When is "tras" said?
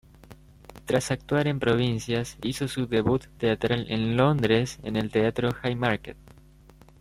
0.85-1.11